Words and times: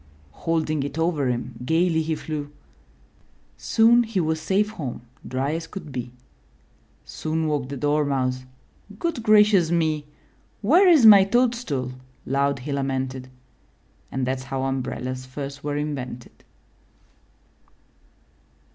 Holding 0.31 0.81
it 0.81 0.97
over 0.97 1.27
him, 1.29 1.53
gayly 1.63 2.01
he 2.01 2.15
flew. 2.15 2.49
Soon 3.55 4.01
he 4.01 4.19
was 4.19 4.41
safe 4.41 4.71
home, 4.71 5.03
dry 5.27 5.53
as 5.53 5.67
could 5.67 5.91
be. 5.91 6.11
Soon 7.05 7.45
woke 7.45 7.69
the 7.69 7.77
Dormouse— 7.77 8.45
''Good 8.97 9.21
gracious 9.21 9.69
me!" 9.69 10.07
''Where 10.63 10.87
is 10.89 11.05
my 11.05 11.23
toadstool?" 11.23 11.91
loud 12.25 12.57
he 12.65 12.73
lamented. 12.73 13.29
And 14.11 14.25
that*s 14.25 14.45
how 14.45 14.63
umbrellas 14.63 15.27
first 15.27 15.63
were 15.63 15.77
invented. 15.77 16.31